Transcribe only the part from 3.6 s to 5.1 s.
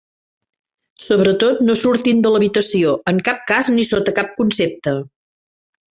ni sota cap concepte.